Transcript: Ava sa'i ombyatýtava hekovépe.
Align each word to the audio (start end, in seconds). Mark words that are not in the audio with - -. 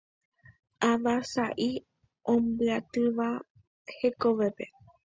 Ava 0.89 1.13
sa'i 1.31 1.69
ombyatýtava 2.33 3.29
hekovépe. 3.97 4.65